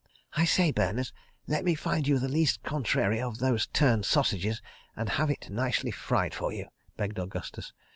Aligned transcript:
"I 0.33 0.45
say, 0.45 0.71
Berners. 0.71 1.13
Let 1.45 1.63
me 1.63 1.75
find 1.75 2.07
you 2.07 2.17
the 2.17 2.27
least 2.27 2.63
contrary 2.63 3.21
of 3.21 3.37
those 3.37 3.67
turned 3.67 4.03
sausages, 4.07 4.59
and 4.95 5.07
have 5.09 5.29
it 5.29 5.51
nicely 5.51 5.91
fried 5.91 6.33
for 6.33 6.51
you," 6.51 6.69
begged 6.97 7.19
Augustus. 7.19 7.71